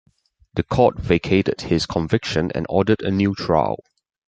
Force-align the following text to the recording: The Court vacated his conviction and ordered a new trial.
The 0.55 0.63
Court 0.63 0.97
vacated 0.99 1.61
his 1.61 1.85
conviction 1.85 2.51
and 2.55 2.65
ordered 2.69 3.03
a 3.03 3.11
new 3.11 3.35
trial. 3.35 3.83